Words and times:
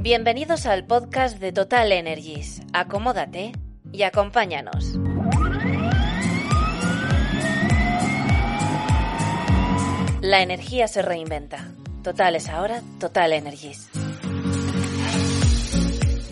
Bienvenidos 0.00 0.66
al 0.66 0.86
podcast 0.86 1.40
de 1.40 1.50
Total 1.50 1.90
Energies. 1.90 2.62
Acomódate 2.72 3.50
y 3.90 4.02
acompáñanos. 4.02 4.96
La 10.20 10.40
energía 10.42 10.86
se 10.86 11.02
reinventa. 11.02 11.66
Total 12.04 12.36
es 12.36 12.48
ahora 12.48 12.80
Total 13.00 13.32
Energies. 13.32 13.90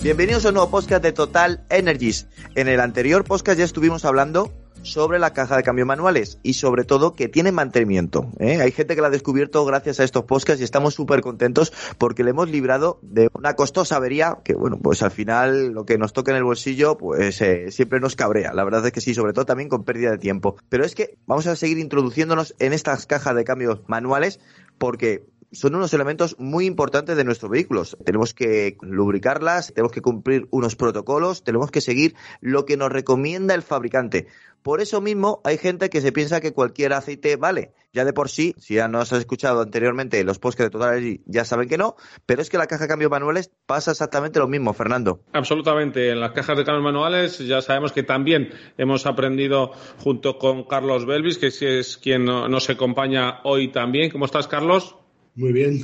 Bienvenidos 0.00 0.44
a 0.44 0.50
un 0.50 0.54
nuevo 0.54 0.70
podcast 0.70 1.02
de 1.02 1.10
Total 1.10 1.66
Energies. 1.68 2.28
En 2.54 2.68
el 2.68 2.78
anterior 2.78 3.24
podcast 3.24 3.58
ya 3.58 3.64
estuvimos 3.64 4.04
hablando 4.04 4.52
sobre 4.86 5.18
la 5.18 5.32
caja 5.32 5.56
de 5.56 5.62
cambio 5.62 5.86
manuales 5.86 6.38
y 6.42 6.54
sobre 6.54 6.84
todo 6.84 7.14
que 7.14 7.28
tiene 7.28 7.52
mantenimiento. 7.52 8.30
¿eh? 8.38 8.60
Hay 8.60 8.72
gente 8.72 8.94
que 8.94 9.00
la 9.00 9.08
ha 9.08 9.10
descubierto 9.10 9.64
gracias 9.64 10.00
a 10.00 10.04
estos 10.04 10.24
podcasts 10.24 10.60
y 10.60 10.64
estamos 10.64 10.94
súper 10.94 11.20
contentos 11.20 11.72
porque 11.98 12.24
le 12.24 12.30
hemos 12.30 12.48
librado 12.48 12.98
de 13.02 13.28
una 13.34 13.54
costosa 13.54 13.96
avería 13.96 14.38
que, 14.44 14.54
bueno, 14.54 14.78
pues 14.78 15.02
al 15.02 15.10
final 15.10 15.72
lo 15.72 15.84
que 15.84 15.98
nos 15.98 16.12
toca 16.12 16.30
en 16.30 16.38
el 16.38 16.44
bolsillo 16.44 16.96
pues 16.96 17.40
eh, 17.42 17.70
siempre 17.70 18.00
nos 18.00 18.16
cabrea. 18.16 18.54
La 18.54 18.64
verdad 18.64 18.86
es 18.86 18.92
que 18.92 19.00
sí, 19.00 19.14
sobre 19.14 19.32
todo 19.32 19.44
también 19.44 19.68
con 19.68 19.84
pérdida 19.84 20.10
de 20.12 20.18
tiempo. 20.18 20.56
Pero 20.68 20.84
es 20.84 20.94
que 20.94 21.18
vamos 21.26 21.46
a 21.46 21.56
seguir 21.56 21.78
introduciéndonos 21.78 22.54
en 22.58 22.72
estas 22.72 23.06
cajas 23.06 23.34
de 23.34 23.44
cambios 23.44 23.80
manuales 23.88 24.40
porque 24.78 25.26
son 25.52 25.74
unos 25.74 25.92
elementos 25.94 26.36
muy 26.38 26.66
importantes 26.66 27.16
de 27.16 27.24
nuestros 27.24 27.50
vehículos. 27.50 27.96
Tenemos 28.04 28.34
que 28.34 28.76
lubricarlas, 28.80 29.72
tenemos 29.72 29.92
que 29.92 30.02
cumplir 30.02 30.48
unos 30.50 30.76
protocolos, 30.76 31.44
tenemos 31.44 31.70
que 31.70 31.80
seguir 31.80 32.14
lo 32.40 32.66
que 32.66 32.76
nos 32.76 32.90
recomienda 32.90 33.54
el 33.54 33.62
fabricante. 33.62 34.26
Por 34.62 34.80
eso 34.80 35.00
mismo 35.00 35.40
hay 35.44 35.58
gente 35.58 35.90
que 35.90 36.00
se 36.00 36.10
piensa 36.10 36.40
que 36.40 36.52
cualquier 36.52 36.92
aceite 36.92 37.36
vale. 37.36 37.72
Ya 37.92 38.04
de 38.04 38.12
por 38.12 38.28
sí, 38.28 38.52
si 38.58 38.74
ya 38.74 38.88
nos 38.88 39.12
has 39.12 39.20
escuchado 39.20 39.62
anteriormente 39.62 40.22
los 40.24 40.38
podcasts 40.38 40.64
de 40.64 40.70
Total 40.70 40.98
Energy, 40.98 41.22
ya 41.24 41.44
saben 41.44 41.68
que 41.68 41.78
no, 41.78 41.94
pero 42.26 42.42
es 42.42 42.50
que 42.50 42.58
la 42.58 42.66
caja 42.66 42.82
de 42.82 42.88
cambios 42.88 43.10
manuales 43.10 43.50
pasa 43.64 43.92
exactamente 43.92 44.38
lo 44.38 44.48
mismo, 44.48 44.74
Fernando. 44.74 45.20
Absolutamente. 45.32 46.10
En 46.10 46.20
las 46.20 46.32
cajas 46.32 46.58
de 46.58 46.64
cambios 46.64 46.84
manuales 46.84 47.38
ya 47.38 47.62
sabemos 47.62 47.92
que 47.92 48.02
también 48.02 48.50
hemos 48.76 49.06
aprendido 49.06 49.70
junto 49.98 50.36
con 50.36 50.64
Carlos 50.64 51.06
Belvis, 51.06 51.38
que 51.38 51.46
es 51.46 51.96
quien 51.96 52.24
nos 52.24 52.68
acompaña 52.68 53.40
hoy 53.44 53.68
también. 53.68 54.10
¿Cómo 54.10 54.24
estás, 54.24 54.48
Carlos? 54.48 54.96
Muy 55.36 55.52
bien. 55.52 55.82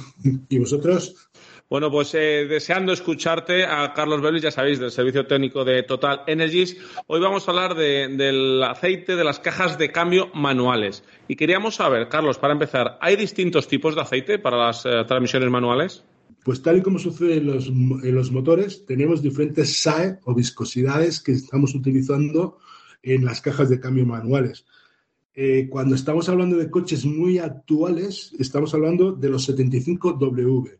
¿Y 0.48 0.58
vosotros? 0.58 1.14
Bueno, 1.68 1.90
pues 1.90 2.14
eh, 2.14 2.46
deseando 2.48 2.92
escucharte 2.92 3.64
a 3.64 3.94
Carlos 3.94 4.20
Belvis, 4.20 4.42
ya 4.42 4.50
sabéis, 4.50 4.78
del 4.78 4.90
servicio 4.90 5.26
técnico 5.26 5.64
de 5.64 5.82
Total 5.82 6.22
Energies. 6.26 6.76
Hoy 7.06 7.20
vamos 7.20 7.46
a 7.46 7.50
hablar 7.50 7.74
del 7.74 8.62
aceite 8.62 9.16
de 9.16 9.24
las 9.24 9.40
cajas 9.40 9.78
de 9.78 9.90
cambio 9.90 10.30
manuales. 10.34 11.02
Y 11.28 11.36
queríamos 11.36 11.76
saber, 11.76 12.08
Carlos, 12.08 12.38
para 12.38 12.52
empezar, 12.52 12.98
¿hay 13.00 13.16
distintos 13.16 13.68
tipos 13.68 13.94
de 13.94 14.02
aceite 14.02 14.38
para 14.38 14.58
las 14.58 14.84
eh, 14.84 15.04
transmisiones 15.06 15.50
manuales? 15.50 16.04
Pues 16.44 16.60
tal 16.60 16.78
y 16.78 16.82
como 16.82 16.98
sucede 16.98 17.36
en 17.36 17.46
los, 17.46 17.68
en 17.68 18.14
los 18.14 18.32
motores, 18.32 18.84
tenemos 18.84 19.22
diferentes 19.22 19.78
SAE 19.78 20.18
o 20.24 20.34
viscosidades 20.34 21.22
que 21.22 21.32
estamos 21.32 21.74
utilizando 21.74 22.58
en 23.02 23.24
las 23.24 23.40
cajas 23.40 23.70
de 23.70 23.80
cambio 23.80 24.04
manuales. 24.04 24.66
Eh, 25.34 25.66
cuando 25.70 25.94
estamos 25.94 26.28
hablando 26.28 26.56
de 26.56 26.70
coches 26.70 27.06
muy 27.06 27.38
actuales, 27.38 28.32
estamos 28.38 28.74
hablando 28.74 29.12
de 29.12 29.30
los 29.30 29.48
75W. 29.48 30.78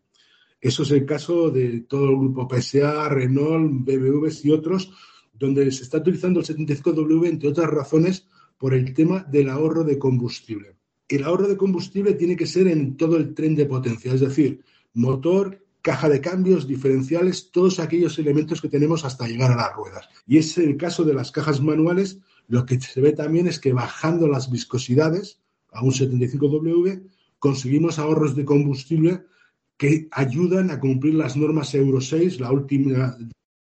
Eso 0.60 0.82
es 0.82 0.90
el 0.90 1.06
caso 1.06 1.50
de 1.50 1.80
todo 1.80 2.10
el 2.10 2.16
grupo 2.16 2.48
PSA, 2.48 3.08
Renault, 3.08 3.84
BMW 3.84 4.28
y 4.44 4.50
otros, 4.50 4.92
donde 5.32 5.70
se 5.72 5.82
está 5.82 5.98
utilizando 5.98 6.40
el 6.40 6.46
75W, 6.46 7.28
entre 7.28 7.48
otras 7.48 7.70
razones, 7.70 8.28
por 8.58 8.74
el 8.74 8.92
tema 8.94 9.24
del 9.24 9.48
ahorro 9.48 9.84
de 9.84 9.98
combustible. 9.98 10.76
El 11.08 11.24
ahorro 11.24 11.48
de 11.48 11.56
combustible 11.56 12.12
tiene 12.12 12.36
que 12.36 12.46
ser 12.46 12.68
en 12.68 12.96
todo 12.96 13.16
el 13.16 13.34
tren 13.34 13.56
de 13.56 13.66
potencia, 13.66 14.14
es 14.14 14.20
decir, 14.20 14.62
motor, 14.94 15.64
caja 15.80 16.08
de 16.08 16.20
cambios, 16.20 16.68
diferenciales, 16.68 17.50
todos 17.50 17.80
aquellos 17.80 18.18
elementos 18.18 18.60
que 18.60 18.68
tenemos 18.68 19.04
hasta 19.04 19.26
llegar 19.26 19.50
a 19.50 19.56
las 19.56 19.74
ruedas. 19.74 20.08
Y 20.26 20.38
es 20.38 20.56
el 20.58 20.76
caso 20.76 21.02
de 21.04 21.14
las 21.14 21.32
cajas 21.32 21.60
manuales, 21.60 22.20
lo 22.48 22.66
que 22.66 22.80
se 22.80 23.00
ve 23.00 23.12
también 23.12 23.46
es 23.46 23.58
que 23.58 23.72
bajando 23.72 24.28
las 24.28 24.50
viscosidades 24.50 25.40
a 25.72 25.82
un 25.82 25.92
75W 25.92 27.02
conseguimos 27.38 27.98
ahorros 27.98 28.36
de 28.36 28.44
combustible 28.44 29.24
que 29.76 30.08
ayudan 30.12 30.70
a 30.70 30.78
cumplir 30.78 31.14
las 31.14 31.36
normas 31.36 31.74
Euro 31.74 32.00
6, 32.00 32.40
la 32.40 32.52
última 32.52 33.16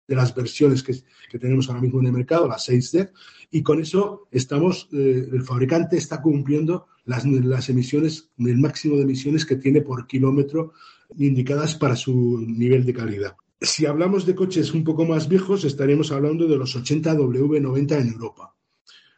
de 0.08 0.14
las 0.14 0.34
versiones 0.34 0.82
que, 0.82 0.94
tenemos 1.38 1.68
ahora 1.68 1.82
mismo 1.82 2.00
en 2.00 2.06
el 2.06 2.12
mercado, 2.12 2.48
la 2.48 2.56
6D, 2.56 3.10
y 3.50 3.62
con 3.62 3.80
eso 3.80 4.28
estamos, 4.30 4.88
eh, 4.92 5.28
el 5.30 5.42
fabricante 5.42 5.96
está 5.96 6.22
cumpliendo 6.22 6.86
las, 7.04 7.26
las 7.26 7.68
emisiones, 7.68 8.30
el 8.38 8.56
máximo 8.56 8.96
de 8.96 9.02
emisiones 9.02 9.44
que 9.44 9.56
tiene 9.56 9.82
por 9.82 10.06
kilómetro 10.06 10.72
indicadas 11.18 11.74
para 11.74 11.96
su 11.96 12.40
nivel 12.40 12.86
de 12.86 12.94
calidad. 12.94 13.36
Si 13.60 13.86
hablamos 13.86 14.26
de 14.26 14.34
coches 14.34 14.72
un 14.72 14.84
poco 14.84 15.04
más 15.04 15.28
viejos, 15.28 15.64
estaríamos 15.64 16.12
hablando 16.12 16.46
de 16.46 16.56
los 16.56 16.74
80 16.76 17.14
W90 17.14 18.00
en 18.00 18.08
Europa. 18.08 18.55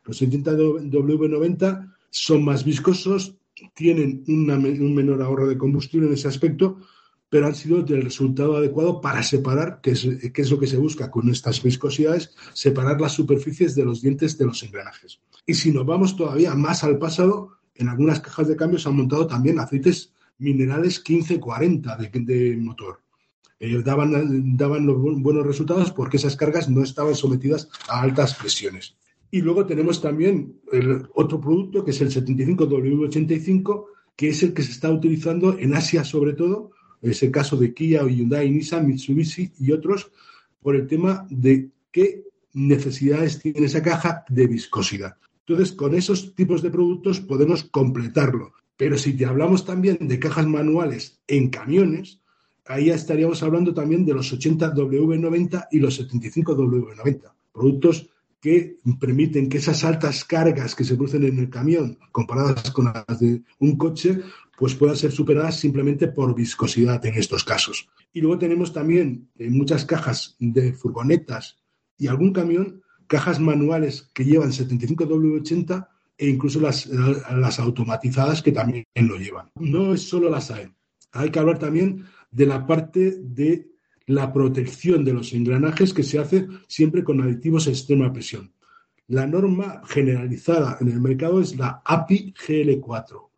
Los 0.09 0.23
80 0.23 0.53
W90 0.53 1.95
son 2.11 2.43
más 2.43 2.65
viscosos, 2.65 3.37
tienen 3.75 4.25
un 4.27 4.95
menor 4.95 5.21
ahorro 5.23 5.47
de 5.47 5.59
combustible 5.59 6.07
en 6.07 6.15
ese 6.15 6.29
aspecto, 6.29 6.79
pero 7.29 7.47
han 7.47 7.55
sido 7.55 7.83
del 7.83 8.03
resultado 8.03 8.57
adecuado 8.57 9.03
para 9.03 9.23
separar, 9.23 9.81
que 9.83 9.91
es, 9.91 10.05
es 10.05 10.51
lo 10.51 10.59
que 10.59 10.67
se 10.67 10.79
busca 10.79 11.11
con 11.11 11.29
estas 11.29 11.63
viscosidades, 11.63 12.35
separar 12.55 12.99
las 12.99 13.13
superficies 13.13 13.75
de 13.75 13.85
los 13.85 14.01
dientes 14.01 14.39
de 14.39 14.47
los 14.47 14.63
engranajes. 14.63 15.21
Y 15.45 15.53
si 15.53 15.73
nos 15.73 15.85
vamos 15.85 16.17
todavía 16.17 16.55
más 16.55 16.85
al 16.85 16.99
pasado, 16.99 17.51
en 17.75 17.91
algunas 17.91 18.21
cajas 18.21 18.49
de 18.49 18.57
cambio 18.57 18.79
se 18.79 18.89
han 18.89 18.97
montado 18.97 19.27
también 19.27 19.59
aceites 19.59 20.15
minerales 20.39 21.03
1540 21.07 21.97
de, 21.97 22.09
de 22.09 22.57
motor. 22.57 23.03
Eh, 23.61 23.83
daban, 23.85 24.57
daban 24.57 24.87
los 24.87 24.97
buenos 24.99 25.47
resultados 25.47 25.93
porque 25.93 26.17
esas 26.17 26.37
cargas 26.37 26.71
no 26.71 26.83
estaban 26.83 27.15
sometidas 27.15 27.69
a 27.89 28.01
altas 28.01 28.35
presiones. 28.35 28.97
Y 29.31 29.43
luego 29.43 29.67
tenemos 29.67 30.01
también 30.01 30.61
el 30.73 31.07
otro 31.15 31.41
producto 31.41 31.85
que 31.85 31.91
es 31.91 32.01
el 32.01 32.11
75W85, 32.11 33.85
que 34.17 34.29
es 34.29 34.43
el 34.43 34.55
que 34.55 34.63
se 34.63 34.73
está 34.73 34.91
utilizando 34.91 35.59
en 35.59 35.75
Asia 35.75 36.03
sobre 36.05 36.33
todo, 36.33 36.71
es 37.03 37.23
el 37.23 37.31
caso 37.31 37.57
de 37.57 37.73
Kia, 37.75 38.03
Hyundai, 38.07 38.51
Nissan, 38.51 38.87
Mitsubishi 38.87 39.53
y 39.61 39.73
otros, 39.73 40.11
por 40.61 40.75
el 40.75 40.87
tema 40.87 41.27
de 41.31 41.71
qué 41.93 42.25
necesidades 42.55 43.39
tiene 43.39 43.67
esa 43.67 43.83
caja 43.83 44.25
de 44.29 44.47
viscosidad. 44.47 45.17
Entonces, 45.47 45.75
con 45.75 45.95
esos 45.95 46.35
tipos 46.35 46.61
de 46.63 46.71
productos 46.71 47.21
podemos 47.21 47.65
completarlo. 47.65 48.53
Pero 48.77 48.99
si 48.99 49.15
te 49.15 49.27
hablamos 49.27 49.65
también 49.65 49.99
de 50.01 50.19
cajas 50.19 50.47
manuales 50.47 51.21
en 51.27 51.51
camiones, 51.51 52.21
ahí 52.67 52.91
estaríamos 52.91 53.43
hablando 53.43 53.75
también 53.75 54.05
de 54.05 54.15
los 54.15 54.33
80W90 54.33 55.69
y 55.71 55.79
los 55.79 56.01
75W90. 56.01 57.33
Productos 57.53 58.11
que 58.41 58.79
permiten 59.01 59.49
que 59.49 59.59
esas 59.59 59.85
altas 59.85 60.25
cargas 60.25 60.75
que 60.75 60.85
se 60.85 60.95
producen 60.95 61.25
en 61.25 61.39
el 61.39 61.51
camión 61.51 61.99
comparadas 62.13 62.71
con 62.71 62.87
las 62.87 63.19
de 63.19 63.43
un 63.59 63.77
coche, 63.77 64.21
pues 64.57 64.75
puedan 64.75 64.97
ser 64.97 65.13
superadas 65.13 65.59
simplemente 65.59 66.09
por 66.09 66.35
viscosidad 66.35 67.05
en 67.07 67.15
estos 67.15 67.45
casos. 67.45 67.89
Y 68.13 68.21
luego 68.21 68.39
tenemos 68.39 68.73
también 68.73 69.29
en 69.39 69.57
muchas 69.57 69.85
cajas 69.85 70.37
de 70.39 70.73
furgonetas 70.73 71.59
y 71.97 72.07
algún 72.07 72.33
camión, 72.33 72.83
cajas 73.07 73.41
manuales 73.41 74.11
que 74.15 74.25
llevan 74.25 74.51
75W80 74.51 75.89
e 76.19 76.29
incluso 76.29 76.61
las, 76.61 76.87
las 76.87 77.59
automatizadas 77.61 78.43
que 78.43 78.53
también 78.53 78.85
lo 78.95 79.17
llevan. 79.17 79.51
No 79.57 79.95
es 79.95 80.03
solo 80.03 80.29
las 80.29 80.51
AE. 80.51 80.73
Hay 81.13 81.31
que 81.31 81.39
hablar 81.39 81.59
también 81.59 82.05
de 82.31 82.47
la 82.47 82.67
parte 82.67 83.17
de 83.21 83.69
la 84.09 84.33
protección 84.33 85.05
de 85.05 85.13
los 85.13 85.33
engranajes 85.35 85.93
que 85.93 86.03
se 86.03 86.19
hace 86.19 86.49
siempre 86.67 87.05
con 87.05 87.21
aditivos 87.21 87.67
a 87.67 87.71
extrema 87.71 88.13
presión. 88.13 88.51
La 89.07 89.27
norma 89.27 89.83
generalizada 89.87 90.79
en 90.81 90.89
el 90.89 91.01
mercado 91.01 91.41
es 91.41 91.57
la 91.57 91.83
API 91.85 92.35
GL4. 92.35 93.29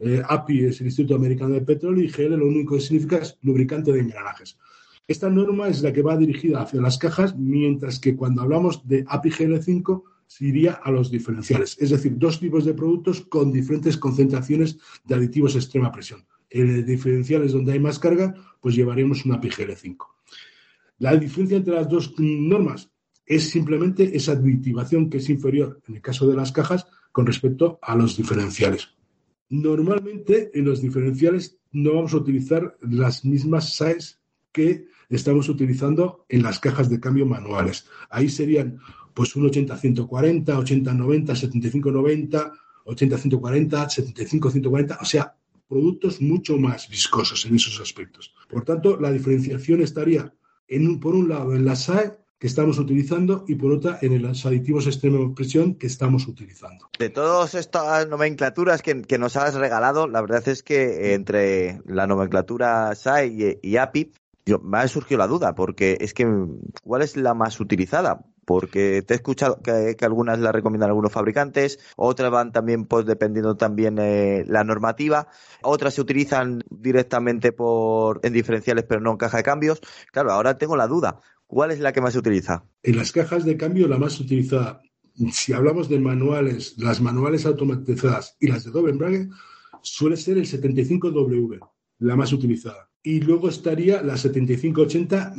Eh, 0.00 0.22
API 0.26 0.66
es 0.66 0.80
el 0.80 0.86
Instituto 0.86 1.14
Americano 1.16 1.54
de 1.54 1.62
Petróleo 1.62 2.04
y 2.04 2.08
GL 2.08 2.36
lo 2.36 2.46
único 2.46 2.74
que 2.74 2.82
significa 2.82 3.16
es 3.18 3.38
lubricante 3.42 3.90
de 3.90 4.00
engranajes. 4.00 4.58
Esta 5.06 5.30
norma 5.30 5.68
es 5.68 5.82
la 5.82 5.94
que 5.94 6.02
va 6.02 6.16
dirigida 6.16 6.60
hacia 6.60 6.82
las 6.82 6.98
cajas, 6.98 7.34
mientras 7.34 7.98
que 7.98 8.14
cuando 8.14 8.42
hablamos 8.42 8.86
de 8.86 9.04
API 9.08 9.30
GL5 9.30 10.02
se 10.26 10.44
iría 10.44 10.72
a 10.74 10.90
los 10.90 11.10
diferenciales, 11.10 11.78
es 11.80 11.88
decir, 11.88 12.18
dos 12.18 12.38
tipos 12.38 12.66
de 12.66 12.74
productos 12.74 13.22
con 13.22 13.50
diferentes 13.50 13.96
concentraciones 13.96 14.78
de 15.04 15.14
aditivos 15.14 15.54
a 15.54 15.58
extrema 15.58 15.90
presión. 15.90 16.26
En 16.50 16.84
diferenciales 16.84 17.52
donde 17.52 17.72
hay 17.72 17.80
más 17.80 17.98
carga, 17.98 18.34
pues 18.60 18.74
llevaríamos 18.74 19.24
una 19.24 19.36
API 19.36 19.48
GL5. 19.48 20.17
La 20.98 21.16
diferencia 21.16 21.56
entre 21.56 21.74
las 21.74 21.88
dos 21.88 22.14
normas 22.18 22.90
es 23.24 23.50
simplemente 23.50 24.16
esa 24.16 24.32
aditivación 24.32 25.10
que 25.10 25.18
es 25.18 25.28
inferior 25.28 25.80
en 25.86 25.96
el 25.96 26.02
caso 26.02 26.26
de 26.26 26.36
las 26.36 26.52
cajas 26.52 26.86
con 27.12 27.26
respecto 27.26 27.78
a 27.82 27.94
los 27.94 28.16
diferenciales. 28.16 28.88
Normalmente 29.50 30.50
en 30.54 30.64
los 30.64 30.82
diferenciales 30.82 31.58
no 31.72 31.94
vamos 31.94 32.14
a 32.14 32.18
utilizar 32.18 32.76
las 32.80 33.24
mismas 33.24 33.74
SAES 33.74 34.20
que 34.52 34.86
estamos 35.08 35.48
utilizando 35.48 36.26
en 36.28 36.42
las 36.42 36.58
cajas 36.58 36.90
de 36.90 37.00
cambio 37.00 37.26
manuales. 37.26 37.86
Ahí 38.10 38.28
serían 38.28 38.80
pues 39.14 39.34
un 39.36 39.48
80-140, 39.50 40.44
80-90, 40.44 41.26
75-90, 41.26 42.52
80-140, 42.84 43.68
75-140, 43.68 44.98
o 45.00 45.04
sea, 45.04 45.34
productos 45.68 46.20
mucho 46.20 46.56
más 46.56 46.88
viscosos 46.88 47.44
en 47.46 47.56
esos 47.56 47.80
aspectos. 47.80 48.34
Por 48.48 48.64
tanto, 48.64 48.98
la 48.98 49.12
diferenciación 49.12 49.82
estaría, 49.82 50.32
en 50.68 51.00
por 51.00 51.14
un 51.14 51.28
lado, 51.28 51.54
en 51.54 51.64
la 51.64 51.76
SAE 51.76 52.18
que 52.38 52.46
estamos 52.46 52.78
utilizando 52.78 53.44
y 53.48 53.56
por 53.56 53.72
otra 53.72 53.98
en 54.00 54.22
los 54.22 54.46
aditivos 54.46 54.86
extrema 54.86 55.34
presión 55.34 55.74
que 55.74 55.88
estamos 55.88 56.28
utilizando. 56.28 56.88
De 56.98 57.10
todas 57.10 57.54
estas 57.54 58.06
nomenclaturas 58.08 58.80
que, 58.82 59.18
nos 59.18 59.36
has 59.36 59.54
regalado, 59.54 60.06
la 60.06 60.20
verdad 60.20 60.46
es 60.46 60.62
que 60.62 61.14
entre 61.14 61.80
la 61.84 62.06
nomenclatura 62.06 62.94
SAE 62.94 63.58
y, 63.60 63.76
API, 63.76 64.12
me 64.62 64.78
ha 64.78 64.88
surgido 64.88 65.18
la 65.18 65.26
duda, 65.26 65.54
porque 65.54 65.98
es 66.00 66.14
que, 66.14 66.26
¿cuál 66.84 67.02
es 67.02 67.16
la 67.16 67.34
más 67.34 67.58
utilizada? 67.58 68.24
Porque 68.48 69.02
te 69.02 69.12
he 69.12 69.16
escuchado 69.16 69.60
que, 69.62 69.94
algunas 70.00 70.38
la 70.38 70.52
recomiendan 70.52 70.88
algunos 70.88 71.12
fabricantes, 71.12 71.78
otras 71.96 72.30
van 72.30 72.50
también 72.50 72.86
pues 72.86 73.04
dependiendo 73.04 73.58
también 73.58 73.98
eh, 73.98 74.42
la 74.46 74.64
normativa, 74.64 75.28
otras 75.60 75.92
se 75.92 76.00
utilizan 76.00 76.64
directamente 76.70 77.52
por 77.52 78.20
en 78.22 78.32
diferenciales 78.32 78.86
pero 78.88 79.02
no 79.02 79.10
en 79.10 79.16
caja 79.18 79.36
de 79.36 79.42
cambios. 79.42 79.82
Claro, 80.12 80.32
ahora 80.32 80.56
tengo 80.56 80.78
la 80.78 80.86
duda, 80.86 81.20
¿cuál 81.46 81.72
es 81.72 81.80
la 81.80 81.92
que 81.92 82.00
más 82.00 82.14
se 82.14 82.20
utiliza? 82.20 82.64
En 82.82 82.96
las 82.96 83.12
cajas 83.12 83.44
de 83.44 83.58
cambio 83.58 83.86
la 83.86 83.98
más 83.98 84.18
utilizada, 84.18 84.80
si 85.30 85.52
hablamos 85.52 85.90
de 85.90 86.00
manuales, 86.00 86.72
las 86.78 87.02
manuales 87.02 87.44
automatizadas 87.44 88.38
y 88.40 88.46
las 88.46 88.64
de 88.64 88.70
doble 88.70 88.92
embrague, 88.92 89.28
suele 89.82 90.16
ser 90.16 90.38
el 90.38 90.46
75W, 90.46 91.60
la 91.98 92.16
más 92.16 92.32
utilizada. 92.32 92.88
Y 93.02 93.20
luego 93.20 93.50
estaría 93.50 94.00
la 94.00 94.16
7580 94.16 95.34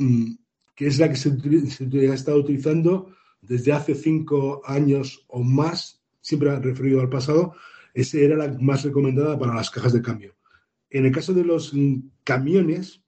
que 0.80 0.88
es 0.88 0.98
la 0.98 1.10
que 1.10 1.18
se, 1.18 1.30
ha 1.30 2.14
estado 2.14 2.38
utilizando 2.38 3.14
desde 3.42 3.74
hace 3.74 3.96
cinco 3.96 4.62
años 4.64 5.26
o 5.28 5.44
más, 5.44 6.02
siempre 6.22 6.58
referido 6.58 7.02
al 7.02 7.10
pasado, 7.10 7.54
esa 7.94 8.18
era 8.18 8.38
la 8.38 8.58
más 8.62 8.86
recomendada 8.86 9.38
para 9.38 9.54
las 9.54 9.70
cajas 9.70 9.92
de 9.92 10.02
cambio. 10.02 10.38
En 10.90 11.06
el 11.06 11.12
caso 11.12 11.34
de 11.34 11.44
los 11.44 11.74
mm, 11.74 11.98
camiones, 12.24 13.04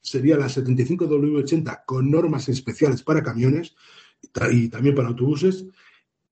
sería 0.00 0.36
la 0.36 0.46
75W80 0.46 1.84
con 1.86 2.10
normas 2.10 2.48
especiales 2.48 3.04
para 3.04 3.22
camiones 3.22 3.76
y 4.50 4.68
también 4.68 4.96
para 4.96 5.06
autobuses, 5.06 5.66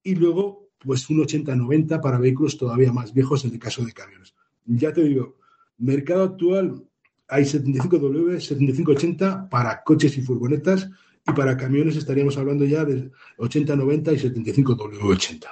y 0.02 0.16
luego 0.16 0.68
pues 0.78 1.08
un 1.08 1.18
80-90 1.18 2.00
para 2.00 2.18
vehículos 2.18 2.58
todavía 2.58 2.92
más 2.92 3.14
viejos 3.14 3.44
en 3.44 3.52
el 3.52 3.60
caso 3.60 3.84
de 3.84 3.92
camiones. 3.92 4.34
Ya 4.64 4.92
te 4.92 5.04
digo, 5.04 5.38
mercado 5.78 6.24
actual 6.24 6.88
hay 7.32 7.44
75W, 7.44 8.38
7580 8.38 9.48
para 9.48 9.82
coches 9.82 10.18
y 10.18 10.20
furgonetas 10.20 10.90
y 11.26 11.32
para 11.32 11.56
camiones 11.56 11.96
estaríamos 11.96 12.36
hablando 12.36 12.66
ya 12.66 12.84
de 12.84 13.10
8090 13.38 14.12
y 14.12 14.16
75W80. 14.16 15.46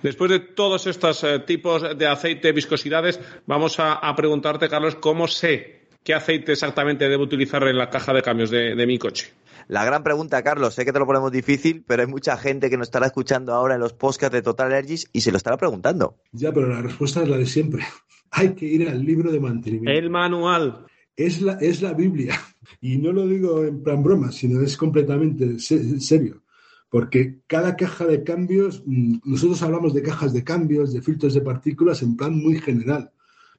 Después 0.00 0.30
de 0.30 0.38
todos 0.38 0.86
estos 0.86 1.24
eh, 1.24 1.40
tipos 1.40 1.98
de 1.98 2.06
aceite, 2.06 2.52
viscosidades, 2.52 3.18
vamos 3.46 3.76
a, 3.78 4.14
preguntarte, 4.14 4.68
Carlos, 4.68 4.94
¿cómo 4.96 5.26
sé 5.26 5.88
qué 6.04 6.14
aceite 6.14 6.52
exactamente 6.52 7.08
debo 7.08 7.24
utilizar 7.24 7.66
en 7.66 7.78
la 7.78 7.90
caja 7.90 8.12
de 8.12 8.22
cambios 8.22 8.50
de, 8.50 8.76
de 8.76 8.86
mi 8.86 8.98
coche? 8.98 9.32
La 9.66 9.84
gran 9.84 10.04
pregunta, 10.04 10.42
Carlos, 10.42 10.74
sé 10.74 10.84
que 10.84 10.92
te 10.92 10.98
lo 10.98 11.06
ponemos 11.06 11.32
difícil, 11.32 11.82
pero 11.84 12.02
hay 12.02 12.08
mucha 12.08 12.36
gente 12.36 12.70
que 12.70 12.76
nos 12.76 12.88
estará 12.88 13.06
escuchando 13.06 13.54
ahora 13.54 13.74
en 13.74 13.80
los 13.80 13.94
podcasts 13.94 14.34
de 14.34 14.42
Total 14.42 14.70
Energies 14.70 15.08
y 15.12 15.22
se 15.22 15.32
lo 15.32 15.38
estará 15.38 15.56
preguntando. 15.56 16.16
Ya, 16.32 16.52
pero 16.52 16.68
la 16.68 16.82
respuesta 16.82 17.22
es 17.22 17.28
la 17.28 17.38
de 17.38 17.46
siempre. 17.46 17.82
Hay 18.30 18.54
que 18.54 18.66
ir 18.66 18.88
al 18.88 19.04
libro 19.04 19.32
de 19.32 19.40
mantenimiento. 19.40 19.98
El 19.98 20.10
manual 20.10 20.86
es 21.16 21.40
la, 21.40 21.54
es 21.54 21.82
la 21.82 21.92
Biblia. 21.92 22.38
Y 22.80 22.96
no 22.96 23.12
lo 23.12 23.26
digo 23.26 23.64
en 23.64 23.82
plan 23.82 24.02
broma, 24.02 24.32
sino 24.32 24.60
es 24.60 24.76
completamente 24.76 25.58
serio. 25.58 26.42
Porque 26.88 27.40
cada 27.46 27.76
caja 27.76 28.06
de 28.06 28.24
cambios, 28.24 28.82
mm, 28.86 29.18
nosotros 29.24 29.62
hablamos 29.62 29.94
de 29.94 30.02
cajas 30.02 30.32
de 30.32 30.44
cambios, 30.44 30.92
de 30.92 31.02
filtros 31.02 31.34
de 31.34 31.42
partículas 31.42 32.02
en 32.02 32.16
plan 32.16 32.34
muy 32.34 32.58
general. 32.58 33.12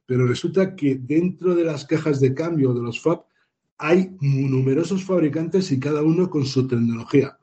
Pero 0.06 0.28
resulta 0.28 0.76
que 0.76 0.96
dentro 0.96 1.56
de 1.56 1.64
las 1.64 1.86
cajas 1.86 2.20
de 2.20 2.34
cambio 2.34 2.74
de 2.74 2.82
los 2.82 3.00
FAB 3.00 3.26
hay 3.78 4.16
numerosos 4.22 5.04
fabricantes 5.04 5.72
y 5.72 5.80
cada 5.80 6.02
uno 6.02 6.30
con 6.30 6.46
su 6.46 6.68
tecnología. 6.68 7.38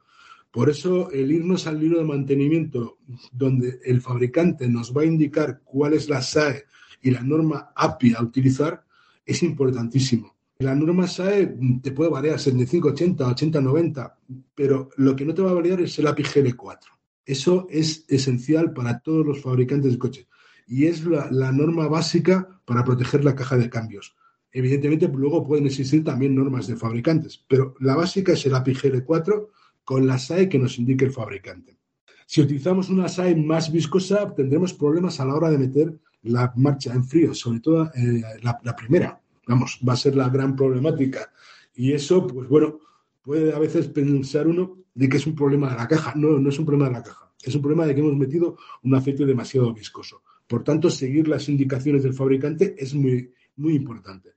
Por 0.50 0.68
eso 0.68 1.10
el 1.10 1.32
irnos 1.32 1.66
al 1.66 1.80
libro 1.80 1.98
de 1.98 2.04
mantenimiento, 2.04 2.98
donde 3.32 3.80
el 3.84 4.00
fabricante 4.00 4.68
nos 4.68 4.94
va 4.96 5.02
a 5.02 5.06
indicar 5.06 5.62
cuál 5.64 5.94
es 5.94 6.08
la 6.08 6.22
SAE 6.22 6.64
y 7.02 7.10
la 7.10 7.22
norma 7.22 7.72
API 7.74 8.14
a 8.14 8.22
utilizar, 8.22 8.84
es 9.24 9.42
importantísimo. 9.42 10.36
La 10.58 10.74
norma 10.74 11.06
SAE 11.06 11.56
te 11.82 11.92
puede 11.92 12.10
variar 12.10 12.38
75, 12.38 12.88
80, 12.88 13.26
80, 13.26 13.60
90, 13.60 14.18
pero 14.54 14.90
lo 14.96 15.16
que 15.16 15.24
no 15.24 15.34
te 15.34 15.42
va 15.42 15.50
a 15.50 15.54
variar 15.54 15.80
es 15.80 15.98
el 15.98 16.06
API 16.06 16.22
GL4. 16.22 16.78
Eso 17.24 17.66
es 17.70 18.04
esencial 18.08 18.72
para 18.72 19.00
todos 19.00 19.26
los 19.26 19.40
fabricantes 19.40 19.92
de 19.92 19.98
coches 19.98 20.26
y 20.66 20.86
es 20.86 21.04
la, 21.04 21.52
norma 21.52 21.88
básica 21.88 22.60
para 22.64 22.84
proteger 22.84 23.24
la 23.24 23.34
caja 23.34 23.56
de 23.56 23.68
cambios. 23.68 24.14
Evidentemente, 24.50 25.08
luego 25.08 25.46
pueden 25.46 25.66
existir 25.66 26.04
también 26.04 26.34
normas 26.34 26.66
de 26.66 26.76
fabricantes, 26.76 27.44
pero 27.48 27.74
la 27.80 27.96
básica 27.96 28.32
es 28.32 28.46
el 28.46 28.54
API 28.54 28.74
GL4 28.74 29.48
con 29.84 30.06
la 30.06 30.18
SAE 30.18 30.48
que 30.48 30.58
nos 30.58 30.78
indique 30.78 31.04
el 31.04 31.12
fabricante. 31.12 31.78
Si 32.26 32.40
utilizamos 32.40 32.88
una 32.88 33.08
SAE 33.08 33.34
más 33.36 33.72
viscosa, 33.72 34.34
tendremos 34.34 34.72
problemas 34.74 35.20
a 35.20 35.24
la 35.24 35.34
hora 35.34 35.50
de 35.50 35.58
meter 35.58 35.98
la 36.22 36.52
marcha 36.56 36.92
en 36.92 37.04
frío, 37.04 37.34
sobre 37.34 37.60
todo 37.60 37.90
eh, 37.94 38.22
la, 38.42 38.76
primera. 38.76 39.20
Vamos, 39.46 39.80
va 39.86 39.94
a 39.94 39.96
ser 39.96 40.14
la 40.14 40.28
gran 40.28 40.54
problemática. 40.54 41.32
Y 41.74 41.92
eso, 41.92 42.26
pues 42.26 42.48
bueno, 42.48 42.78
puede 43.22 43.52
a 43.52 43.58
veces 43.58 43.88
pensar 43.88 44.46
uno 44.46 44.78
de 44.94 45.08
que 45.08 45.16
es 45.16 45.26
un 45.26 45.34
problema 45.34 45.70
de 45.70 45.76
la 45.76 45.88
caja. 45.88 46.12
No, 46.14 46.38
no 46.38 46.48
es 46.48 46.58
un 46.58 46.66
problema 46.66 46.88
de 46.88 46.94
la 46.94 47.02
caja. 47.02 47.32
Es 47.42 47.54
un 47.54 47.62
problema 47.62 47.86
de 47.86 47.94
que 47.94 48.00
hemos 48.00 48.16
metido 48.16 48.56
un 48.82 48.94
aceite 48.94 49.26
demasiado 49.26 49.72
viscoso. 49.74 50.22
Por 50.46 50.62
tanto, 50.62 50.90
seguir 50.90 51.28
las 51.28 51.48
indicaciones 51.48 52.02
del 52.02 52.14
fabricante 52.14 52.76
es 52.78 52.94
muy, 52.94 53.32
muy 53.56 53.74
importante. 53.74 54.34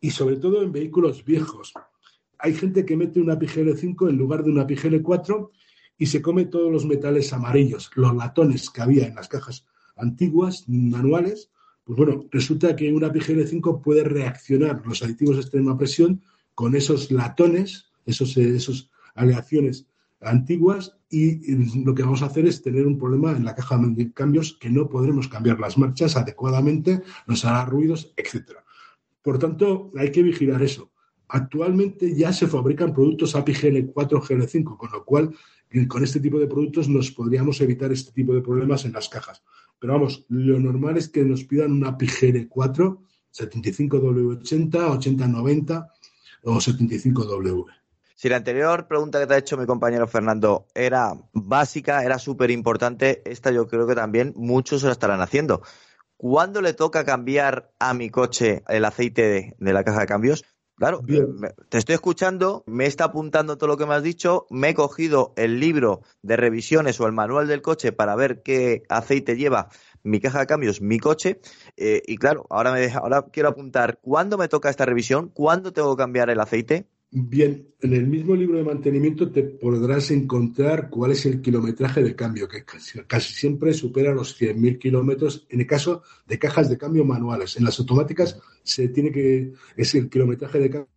Y 0.00 0.10
sobre 0.10 0.36
todo 0.36 0.62
en 0.62 0.72
vehículos 0.72 1.24
viejos. 1.24 1.72
Hay 2.38 2.54
gente 2.54 2.84
que 2.84 2.96
mete 2.96 3.20
una 3.20 3.38
PGL5 3.38 4.08
en 4.08 4.16
lugar 4.16 4.42
de 4.42 4.50
una 4.50 4.66
PGL4 4.66 5.50
y 5.98 6.06
se 6.06 6.20
come 6.20 6.46
todos 6.46 6.72
los 6.72 6.84
metales 6.84 7.32
amarillos, 7.32 7.90
los 7.94 8.16
latones 8.16 8.70
que 8.70 8.82
había 8.82 9.06
en 9.06 9.14
las 9.14 9.28
cajas 9.28 9.64
antiguas, 10.02 10.64
manuales, 10.68 11.50
pues 11.84 11.96
bueno, 11.96 12.26
resulta 12.30 12.76
que 12.76 12.92
una 12.92 13.12
PGL5 13.12 13.82
puede 13.82 14.04
reaccionar 14.04 14.82
los 14.84 15.02
aditivos 15.02 15.36
de 15.36 15.42
extrema 15.42 15.78
presión 15.78 16.20
con 16.54 16.74
esos 16.76 17.10
latones, 17.10 17.86
esos, 18.04 18.36
esos 18.36 18.90
aleaciones 19.14 19.86
antiguas 20.20 20.96
y 21.10 21.54
lo 21.84 21.94
que 21.94 22.02
vamos 22.02 22.22
a 22.22 22.26
hacer 22.26 22.46
es 22.46 22.62
tener 22.62 22.86
un 22.86 22.98
problema 22.98 23.32
en 23.32 23.44
la 23.44 23.54
caja 23.54 23.76
de 23.78 24.12
cambios 24.12 24.56
que 24.60 24.70
no 24.70 24.88
podremos 24.88 25.28
cambiar 25.28 25.58
las 25.58 25.76
marchas 25.76 26.16
adecuadamente, 26.16 27.02
nos 27.26 27.44
hará 27.44 27.64
ruidos, 27.64 28.12
etc. 28.16 28.52
Por 29.22 29.38
tanto, 29.38 29.90
hay 29.96 30.12
que 30.12 30.22
vigilar 30.22 30.62
eso. 30.62 30.90
Actualmente 31.28 32.14
ya 32.14 32.32
se 32.32 32.46
fabrican 32.46 32.92
productos 32.92 33.34
API 33.34 33.54
GL4, 33.54 33.94
GL5, 33.94 34.76
con 34.76 34.92
lo 34.92 35.04
cual 35.04 35.34
con 35.88 36.04
este 36.04 36.20
tipo 36.20 36.38
de 36.38 36.46
productos 36.46 36.88
nos 36.88 37.10
podríamos 37.10 37.60
evitar 37.60 37.90
este 37.90 38.12
tipo 38.12 38.34
de 38.34 38.42
problemas 38.42 38.84
en 38.84 38.92
las 38.92 39.08
cajas. 39.08 39.42
Pero 39.82 39.94
vamos, 39.94 40.24
lo 40.28 40.60
normal 40.60 40.96
es 40.96 41.08
que 41.08 41.24
nos 41.24 41.42
pidan 41.42 41.72
una 41.72 41.98
PGR 41.98 42.46
4, 42.48 43.02
75W80, 43.34 44.90
8090 44.96 45.92
o 46.44 46.54
75W. 46.54 47.66
Si 48.14 48.28
la 48.28 48.36
anterior 48.36 48.86
pregunta 48.86 49.18
que 49.18 49.26
te 49.26 49.34
ha 49.34 49.38
hecho 49.38 49.56
mi 49.56 49.66
compañero 49.66 50.06
Fernando 50.06 50.68
era 50.76 51.14
básica, 51.32 52.04
era 52.04 52.20
súper 52.20 52.52
importante, 52.52 53.22
esta 53.24 53.50
yo 53.50 53.66
creo 53.66 53.88
que 53.88 53.96
también 53.96 54.32
muchos 54.36 54.82
se 54.82 54.86
la 54.86 54.92
estarán 54.92 55.20
haciendo. 55.20 55.62
¿Cuándo 56.16 56.60
le 56.62 56.74
toca 56.74 57.04
cambiar 57.04 57.72
a 57.80 57.92
mi 57.92 58.08
coche 58.08 58.62
el 58.68 58.84
aceite 58.84 59.56
de 59.58 59.72
la 59.72 59.82
caja 59.82 60.02
de 60.02 60.06
cambios? 60.06 60.44
Claro, 60.82 61.00
te 61.68 61.78
estoy 61.78 61.94
escuchando, 61.94 62.64
me 62.66 62.86
está 62.86 63.04
apuntando 63.04 63.56
todo 63.56 63.68
lo 63.68 63.76
que 63.76 63.86
me 63.86 63.94
has 63.94 64.02
dicho, 64.02 64.48
me 64.50 64.70
he 64.70 64.74
cogido 64.74 65.32
el 65.36 65.60
libro 65.60 66.02
de 66.22 66.36
revisiones 66.36 67.00
o 67.00 67.06
el 67.06 67.12
manual 67.12 67.46
del 67.46 67.62
coche 67.62 67.92
para 67.92 68.16
ver 68.16 68.42
qué 68.42 68.82
aceite 68.88 69.36
lleva 69.36 69.68
mi 70.02 70.18
caja 70.18 70.40
de 70.40 70.46
cambios, 70.46 70.80
mi 70.80 70.98
coche, 70.98 71.40
eh, 71.76 72.02
y 72.04 72.16
claro, 72.16 72.46
ahora, 72.50 72.72
me 72.72 72.90
ahora 72.92 73.26
quiero 73.32 73.50
apuntar 73.50 74.00
cuándo 74.02 74.36
me 74.36 74.48
toca 74.48 74.70
esta 74.70 74.84
revisión, 74.84 75.28
cuándo 75.28 75.72
tengo 75.72 75.94
que 75.94 76.02
cambiar 76.02 76.30
el 76.30 76.40
aceite. 76.40 76.88
Bien, 77.14 77.68
en 77.82 77.92
el 77.92 78.06
mismo 78.06 78.34
libro 78.34 78.56
de 78.56 78.64
mantenimiento 78.64 79.30
te 79.30 79.42
podrás 79.42 80.10
encontrar 80.10 80.88
cuál 80.88 81.10
es 81.10 81.26
el 81.26 81.42
kilometraje 81.42 82.02
de 82.02 82.16
cambio, 82.16 82.48
que 82.48 82.64
casi, 82.64 83.34
siempre 83.34 83.74
supera 83.74 84.14
los 84.14 84.40
100.000 84.40 84.78
kilómetros 84.78 85.46
en 85.50 85.60
el 85.60 85.66
caso 85.66 86.02
de 86.26 86.38
cajas 86.38 86.70
de 86.70 86.78
cambio 86.78 87.04
manuales. 87.04 87.58
En 87.58 87.64
las 87.64 87.78
automáticas 87.78 88.40
se 88.62 88.88
tiene 88.88 89.12
que, 89.12 89.52
es 89.76 89.94
el 89.94 90.08
kilometraje 90.08 90.58
de 90.58 90.70
cambio 90.70 90.88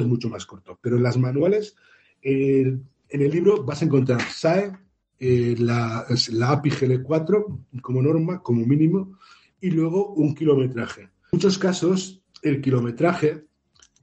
es 0.00 0.06
mucho 0.06 0.28
más 0.28 0.46
corto, 0.46 0.78
pero 0.80 0.96
en 0.96 1.02
las 1.02 1.18
manuales, 1.18 1.74
en 2.22 2.86
el 3.10 3.30
libro 3.32 3.64
vas 3.64 3.82
a 3.82 3.86
encontrar 3.86 4.22
SAE, 4.22 4.70
eh, 5.18 5.56
la, 5.58 6.06
la 6.30 6.50
API 6.50 6.70
GL4 6.70 7.80
como 7.82 8.00
norma, 8.00 8.40
como 8.44 8.64
mínimo, 8.64 9.18
y 9.60 9.70
luego 9.72 10.14
un 10.14 10.36
kilometraje. 10.36 11.02
En 11.02 11.10
muchos 11.32 11.58
casos, 11.58 12.22
el 12.42 12.60
kilometraje 12.60 13.44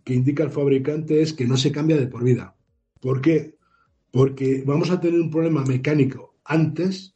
que 0.03 0.13
indica 0.13 0.43
el 0.43 0.51
fabricante 0.51 1.21
es 1.21 1.33
que 1.33 1.45
no 1.45 1.57
se 1.57 1.71
cambia 1.71 1.97
de 1.97 2.07
por 2.07 2.23
vida. 2.23 2.55
¿Por 2.99 3.21
qué? 3.21 3.57
Porque 4.11 4.63
vamos 4.65 4.89
a 4.89 4.99
tener 4.99 5.19
un 5.19 5.31
problema 5.31 5.63
mecánico 5.63 6.35
antes 6.43 7.15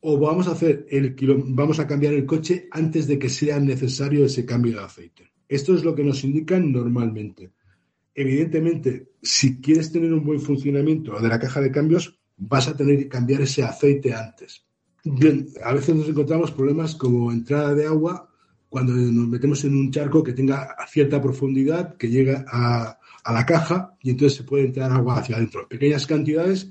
o 0.00 0.18
vamos 0.18 0.46
a 0.48 0.52
hacer 0.52 0.86
el 0.90 1.16
vamos 1.48 1.80
a 1.80 1.86
cambiar 1.86 2.14
el 2.14 2.26
coche 2.26 2.68
antes 2.70 3.06
de 3.06 3.18
que 3.18 3.28
sea 3.28 3.58
necesario 3.58 4.24
ese 4.24 4.44
cambio 4.44 4.74
de 4.74 4.84
aceite. 4.84 5.32
Esto 5.48 5.74
es 5.74 5.84
lo 5.84 5.94
que 5.94 6.04
nos 6.04 6.22
indican 6.24 6.70
normalmente. 6.70 7.52
Evidentemente, 8.14 9.12
si 9.22 9.60
quieres 9.60 9.90
tener 9.90 10.12
un 10.12 10.24
buen 10.24 10.40
funcionamiento 10.40 11.18
de 11.18 11.28
la 11.28 11.38
caja 11.38 11.60
de 11.60 11.70
cambios, 11.70 12.18
vas 12.36 12.68
a 12.68 12.76
tener 12.76 12.98
que 12.98 13.08
cambiar 13.08 13.42
ese 13.42 13.62
aceite 13.62 14.12
antes. 14.12 14.66
Bien, 15.04 15.46
a 15.62 15.72
veces 15.72 15.94
nos 15.94 16.08
encontramos 16.08 16.50
problemas 16.50 16.94
como 16.94 17.32
entrada 17.32 17.74
de 17.74 17.86
agua 17.86 18.28
cuando 18.68 18.92
nos 18.92 19.28
metemos 19.28 19.64
en 19.64 19.74
un 19.74 19.90
charco 19.90 20.22
que 20.22 20.32
tenga 20.32 20.76
cierta 20.88 21.20
profundidad, 21.20 21.96
que 21.96 22.08
llega 22.08 22.44
a, 22.48 22.98
la 23.30 23.44
caja 23.44 23.94
y 24.00 24.10
entonces 24.10 24.38
se 24.38 24.44
puede 24.44 24.64
entrar 24.64 24.90
agua 24.90 25.18
hacia 25.18 25.36
adentro. 25.36 25.68
Pequeñas 25.68 26.06
cantidades, 26.06 26.70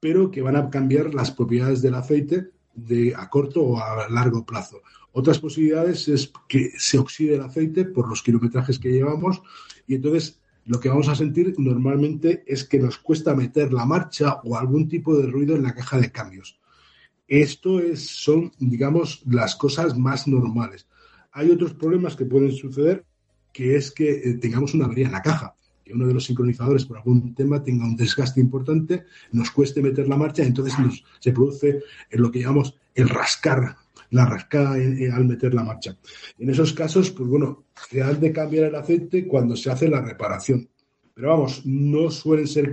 pero 0.00 0.30
que 0.30 0.40
van 0.40 0.56
a 0.56 0.70
cambiar 0.70 1.12
las 1.14 1.30
propiedades 1.30 1.82
del 1.82 1.96
aceite 1.96 2.48
de 2.74 3.14
a 3.14 3.28
corto 3.28 3.62
o 3.62 3.78
a 3.78 4.08
largo 4.08 4.46
plazo. 4.46 4.80
Otras 5.12 5.38
posibilidades 5.38 6.08
es 6.08 6.32
que 6.48 6.70
se 6.78 6.98
oxide 6.98 7.34
el 7.34 7.42
aceite 7.42 7.84
por 7.84 8.08
los 8.08 8.22
kilometrajes 8.22 8.78
que 8.78 8.92
llevamos 8.92 9.42
y 9.86 9.96
entonces 9.96 10.40
lo 10.64 10.80
que 10.80 10.88
vamos 10.88 11.08
a 11.08 11.14
sentir 11.14 11.54
normalmente 11.58 12.44
es 12.46 12.64
que 12.64 12.78
nos 12.78 12.98
cuesta 12.98 13.34
meter 13.34 13.72
la 13.72 13.84
marcha 13.84 14.40
o 14.44 14.56
algún 14.56 14.88
tipo 14.88 15.16
de 15.16 15.26
ruido 15.26 15.56
en 15.56 15.62
la 15.62 15.74
caja 15.74 15.98
de 15.98 16.12
cambios. 16.12 16.58
Esto 17.26 17.80
es, 17.80 18.06
son, 18.06 18.52
digamos, 18.58 19.22
las 19.26 19.56
cosas 19.56 19.98
más 19.98 20.26
normales. 20.26 20.86
Hay 21.38 21.50
otros 21.52 21.72
problemas 21.72 22.16
que 22.16 22.24
pueden 22.24 22.50
suceder, 22.50 23.04
que 23.52 23.76
es 23.76 23.92
que 23.92 24.10
eh, 24.10 24.34
tengamos 24.40 24.74
una 24.74 24.86
avería 24.86 25.06
en 25.06 25.12
la 25.12 25.22
caja 25.22 25.54
que 25.84 25.94
uno 25.94 26.08
de 26.08 26.14
los 26.14 26.24
sincronizadores 26.24 26.84
por 26.84 26.96
algún 26.96 27.32
tema 27.32 27.62
tenga 27.62 27.84
un 27.84 27.96
desgaste 27.96 28.40
importante, 28.40 29.04
nos 29.30 29.52
cueste 29.52 29.80
meter 29.80 30.08
la 30.08 30.16
marcha, 30.16 30.42
entonces 30.42 30.74
se 31.20 31.32
produce 31.32 31.80
en 32.10 32.20
lo 32.20 32.30
que 32.32 32.40
llamamos 32.40 32.74
el 32.94 33.08
rascar, 33.08 33.76
la 34.10 34.26
rascada 34.26 34.72
al 34.74 35.24
meter 35.24 35.54
la 35.54 35.62
marcha. 35.62 35.96
En 36.38 36.50
esos 36.50 36.72
casos, 36.72 37.10
pues 37.12 37.28
bueno, 37.28 37.64
se 37.88 38.02
han 38.02 38.18
de 38.20 38.32
cambiar 38.32 38.64
el 38.64 38.74
aceite 38.74 39.28
cuando 39.28 39.54
se 39.54 39.70
hace 39.70 39.88
la 39.88 40.02
reparación. 40.02 40.68
Pero 41.14 41.28
vamos, 41.28 41.64
no 41.64 42.10
suelen 42.10 42.48
ser 42.48 42.72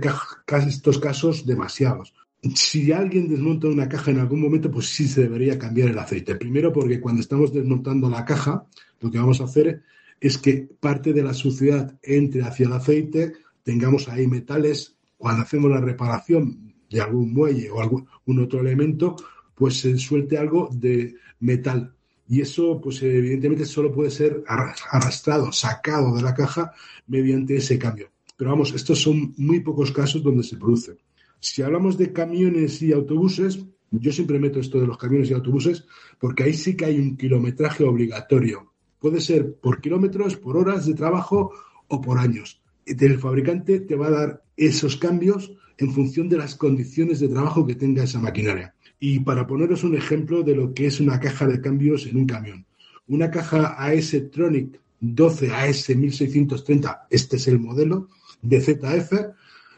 estos 0.66 0.98
casos 0.98 1.46
demasiados. 1.46 2.12
Si 2.54 2.92
alguien 2.92 3.28
desmonta 3.28 3.68
una 3.68 3.88
caja 3.88 4.10
en 4.10 4.20
algún 4.20 4.40
momento, 4.40 4.70
pues 4.70 4.86
sí 4.86 5.08
se 5.08 5.22
debería 5.22 5.58
cambiar 5.58 5.88
el 5.88 5.98
aceite. 5.98 6.36
Primero 6.36 6.72
porque 6.72 7.00
cuando 7.00 7.20
estamos 7.20 7.52
desmontando 7.52 8.08
la 8.08 8.24
caja, 8.24 8.66
lo 9.00 9.10
que 9.10 9.18
vamos 9.18 9.40
a 9.40 9.44
hacer 9.44 9.82
es 10.20 10.38
que 10.38 10.68
parte 10.80 11.12
de 11.12 11.22
la 11.22 11.34
suciedad 11.34 11.98
entre 12.02 12.42
hacia 12.42 12.66
el 12.66 12.72
aceite, 12.72 13.32
tengamos 13.62 14.08
ahí 14.08 14.26
metales, 14.26 14.96
cuando 15.16 15.42
hacemos 15.42 15.70
la 15.70 15.80
reparación 15.80 16.74
de 16.90 17.00
algún 17.00 17.32
muelle 17.32 17.70
o 17.70 17.80
algún 17.80 18.40
otro 18.40 18.60
elemento, 18.60 19.16
pues 19.54 19.80
se 19.80 19.96
suelte 19.98 20.38
algo 20.38 20.68
de 20.72 21.16
metal. 21.40 21.94
Y 22.28 22.40
eso, 22.40 22.80
pues 22.80 23.02
evidentemente 23.02 23.64
solo 23.64 23.92
puede 23.92 24.10
ser 24.10 24.42
arrastrado, 24.46 25.52
sacado 25.52 26.14
de 26.14 26.22
la 26.22 26.34
caja 26.34 26.72
mediante 27.06 27.56
ese 27.56 27.78
cambio. 27.78 28.10
Pero 28.36 28.50
vamos, 28.50 28.74
estos 28.74 29.00
son 29.00 29.32
muy 29.36 29.60
pocos 29.60 29.92
casos 29.92 30.22
donde 30.22 30.42
se 30.42 30.56
produce. 30.56 30.96
Si 31.40 31.62
hablamos 31.62 31.96
de 31.98 32.12
camiones 32.12 32.82
y 32.82 32.92
autobuses, 32.92 33.64
yo 33.90 34.12
siempre 34.12 34.38
meto 34.38 34.60
esto 34.60 34.80
de 34.80 34.86
los 34.86 34.98
camiones 34.98 35.30
y 35.30 35.34
autobuses 35.34 35.84
porque 36.18 36.44
ahí 36.44 36.54
sí 36.54 36.76
que 36.76 36.86
hay 36.86 36.98
un 36.98 37.16
kilometraje 37.16 37.84
obligatorio. 37.84 38.72
Puede 38.98 39.20
ser 39.20 39.54
por 39.54 39.80
kilómetros, 39.80 40.36
por 40.36 40.56
horas 40.56 40.86
de 40.86 40.94
trabajo 40.94 41.52
o 41.88 42.00
por 42.00 42.18
años. 42.18 42.62
El 42.84 43.18
fabricante 43.18 43.80
te 43.80 43.96
va 43.96 44.08
a 44.08 44.10
dar 44.10 44.44
esos 44.56 44.96
cambios 44.96 45.52
en 45.78 45.92
función 45.92 46.28
de 46.28 46.38
las 46.38 46.54
condiciones 46.54 47.20
de 47.20 47.28
trabajo 47.28 47.66
que 47.66 47.74
tenga 47.74 48.04
esa 48.04 48.18
maquinaria. 48.18 48.74
Y 48.98 49.20
para 49.20 49.46
poneros 49.46 49.84
un 49.84 49.94
ejemplo 49.94 50.42
de 50.42 50.56
lo 50.56 50.72
que 50.72 50.86
es 50.86 51.00
una 51.00 51.20
caja 51.20 51.46
de 51.46 51.60
cambios 51.60 52.06
en 52.06 52.16
un 52.16 52.26
camión. 52.26 52.64
Una 53.08 53.30
caja 53.30 53.74
AS 53.78 54.16
Tronic 54.32 54.80
12 55.00 55.52
AS 55.52 55.90
1630, 55.90 57.06
este 57.10 57.36
es 57.36 57.48
el 57.48 57.58
modelo 57.58 58.08
de 58.42 58.60
ZF, 58.60 59.12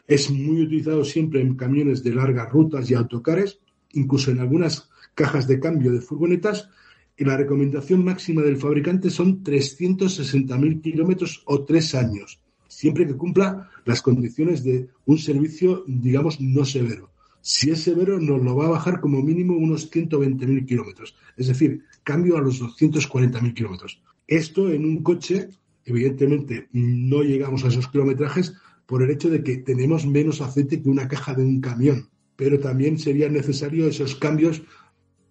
es 0.09 0.31
muy 0.31 0.63
utilizado 0.63 1.05
siempre 1.05 1.39
en 1.39 1.55
camiones 1.55 2.03
de 2.03 2.15
largas 2.15 2.51
rutas 2.51 2.89
y 2.89 2.95
autocares, 2.95 3.59
incluso 3.93 4.31
en 4.31 4.39
algunas 4.39 4.89
cajas 5.13 5.47
de 5.47 5.59
cambio 5.59 5.91
de 5.91 6.01
furgonetas 6.01 6.67
y 7.15 7.25
la 7.25 7.37
recomendación 7.37 8.03
máxima 8.03 8.41
del 8.41 8.57
fabricante 8.57 9.11
son 9.11 9.43
360.000 9.43 10.81
kilómetros 10.81 11.43
o 11.45 11.63
tres 11.63 11.93
años, 11.93 12.41
siempre 12.67 13.05
que 13.05 13.15
cumpla 13.15 13.69
las 13.85 14.01
condiciones 14.01 14.63
de 14.63 14.89
un 15.05 15.19
servicio, 15.19 15.83
digamos, 15.85 16.41
no 16.41 16.65
severo. 16.65 17.11
Si 17.41 17.69
es 17.69 17.83
severo, 17.83 18.19
nos 18.19 18.41
lo 18.41 18.55
va 18.55 18.65
a 18.65 18.69
bajar 18.69 19.01
como 19.01 19.21
mínimo 19.21 19.55
unos 19.55 19.91
120.000 19.91 20.65
kilómetros, 20.65 21.15
es 21.37 21.47
decir, 21.47 21.83
cambio 22.03 22.35
a 22.35 22.41
los 22.41 22.59
240.000 22.59 23.53
kilómetros. 23.53 24.01
Esto 24.25 24.71
en 24.71 24.85
un 24.85 25.03
coche, 25.03 25.49
evidentemente, 25.85 26.67
no 26.71 27.21
llegamos 27.21 27.63
a 27.63 27.67
esos 27.67 27.87
kilometrajes 27.89 28.55
por 28.89 29.03
el 29.03 29.11
hecho 29.11 29.29
de 29.29 29.43
que 29.43 29.57
tenemos 29.57 30.07
menos 30.07 30.41
aceite 30.41 30.81
que 30.81 30.89
una 30.89 31.07
caja 31.07 31.35
de 31.35 31.43
un 31.43 31.61
camión, 31.61 32.09
pero 32.35 32.59
también 32.59 32.97
serían 32.97 33.33
necesarios 33.33 33.93
esos 33.93 34.15
cambios 34.15 34.63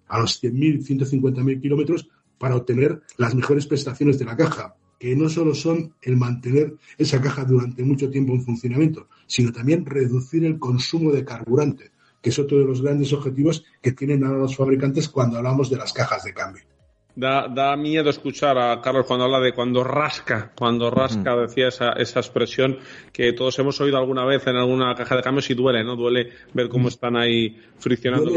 a 0.06 0.20
los 0.20 0.40
100.000, 0.40 0.86
150.000 0.86 1.60
kilómetros 1.60 2.08
para 2.38 2.54
obtener 2.54 3.02
las 3.16 3.34
mejores 3.34 3.66
prestaciones 3.66 4.16
de 4.16 4.26
la 4.26 4.36
caja, 4.36 4.76
que 5.00 5.16
no 5.16 5.28
solo 5.28 5.56
son 5.56 5.92
el 6.02 6.16
mantener 6.16 6.76
esa 6.98 7.20
caja 7.20 7.44
durante 7.44 7.82
mucho 7.82 8.08
tiempo 8.08 8.32
en 8.32 8.44
funcionamiento, 8.44 9.08
sino 9.26 9.50
también 9.50 9.84
reducir 9.84 10.44
el 10.44 10.60
consumo 10.60 11.10
de 11.10 11.24
carburante, 11.24 11.90
que 12.22 12.30
es 12.30 12.38
otro 12.38 12.58
de 12.58 12.64
los 12.64 12.80
grandes 12.80 13.12
objetivos 13.12 13.64
que 13.82 13.90
tienen 13.90 14.22
ahora 14.22 14.38
los 14.38 14.54
fabricantes 14.54 15.08
cuando 15.08 15.36
hablamos 15.36 15.68
de 15.68 15.78
las 15.78 15.92
cajas 15.92 16.22
de 16.22 16.32
cambio. 16.32 16.62
Da, 17.20 17.76
miedo 17.76 18.10
escuchar 18.10 18.56
a 18.58 18.80
Carlos 18.80 19.04
cuando 19.04 19.24
habla 19.24 19.40
de 19.40 19.52
cuando 19.52 19.82
rasca, 19.82 20.52
cuando 20.54 20.88
rasca, 20.88 21.34
decía 21.34 21.66
esa, 21.66 21.90
esa 21.94 22.20
expresión 22.20 22.78
que 23.12 23.32
todos 23.32 23.58
hemos 23.58 23.80
oído 23.80 23.98
alguna 23.98 24.24
vez 24.24 24.46
en 24.46 24.54
alguna 24.54 24.94
caja 24.94 25.16
de 25.16 25.22
cambios 25.22 25.50
y 25.50 25.54
duele, 25.54 25.82
¿no? 25.82 25.96
Duele 25.96 26.30
ver 26.54 26.68
cómo 26.68 26.86
están 26.86 27.16
ahí 27.16 27.60
friccionando. 27.78 28.30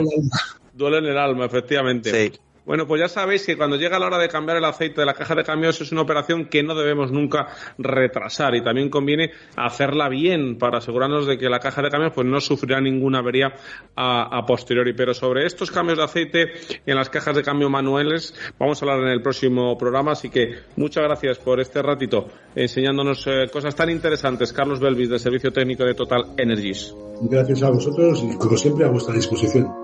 Duele 0.73 0.97
en 0.97 1.05
el 1.05 1.17
alma, 1.19 1.45
efectivamente. 1.45 2.09
Sí. 2.09 2.39
Bueno, 2.71 2.87
pues 2.87 3.01
ya 3.01 3.09
sabéis 3.09 3.45
que 3.45 3.57
cuando 3.57 3.75
llega 3.75 3.99
la 3.99 4.05
hora 4.05 4.17
de 4.17 4.29
cambiar 4.29 4.55
el 4.55 4.63
aceite 4.63 5.01
de 5.01 5.05
la 5.05 5.13
caja 5.13 5.35
de 5.35 5.43
cambios 5.43 5.81
es 5.81 5.91
una 5.91 6.03
operación 6.03 6.45
que 6.45 6.63
no 6.63 6.73
debemos 6.73 7.11
nunca 7.11 7.49
retrasar 7.77 8.55
y 8.55 8.63
también 8.63 8.89
conviene 8.89 9.31
hacerla 9.57 10.07
bien 10.07 10.57
para 10.57 10.77
asegurarnos 10.77 11.27
de 11.27 11.37
que 11.37 11.49
la 11.49 11.59
caja 11.59 11.81
de 11.81 11.89
cambios 11.89 12.13
pues 12.13 12.25
no 12.25 12.39
sufrirá 12.39 12.79
ninguna 12.79 13.19
avería 13.19 13.53
a, 13.93 14.45
posteriori. 14.47 14.93
Pero 14.93 15.13
sobre 15.13 15.45
estos 15.45 15.69
cambios 15.69 15.97
de 15.97 16.05
aceite 16.05 16.53
en 16.85 16.95
las 16.95 17.09
cajas 17.09 17.35
de 17.35 17.43
cambio 17.43 17.69
manuales 17.69 18.33
vamos 18.57 18.81
a 18.81 18.85
hablar 18.85 19.05
en 19.05 19.09
el 19.09 19.21
próximo 19.21 19.77
programa, 19.77 20.13
así 20.13 20.29
que 20.29 20.59
muchas 20.77 21.03
gracias 21.03 21.39
por 21.39 21.59
este 21.59 21.81
ratito 21.81 22.29
enseñándonos 22.55 23.27
eh, 23.27 23.47
cosas 23.51 23.75
tan 23.75 23.89
interesantes. 23.89 24.53
Carlos 24.53 24.79
Belvis 24.79 25.09
del 25.09 25.19
Servicio 25.19 25.51
Técnico 25.51 25.83
de 25.83 25.93
Total 25.93 26.23
Energies. 26.37 26.95
Gracias 27.23 27.63
a 27.63 27.69
vosotros 27.69 28.23
y 28.23 28.37
como 28.37 28.55
siempre 28.55 28.85
a 28.85 28.89
vuestra 28.89 29.13
disposición. 29.13 29.80